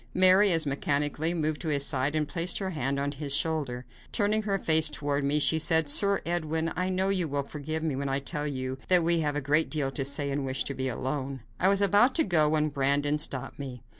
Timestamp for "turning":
4.11-4.41